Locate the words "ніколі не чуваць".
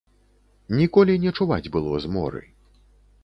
0.79-1.71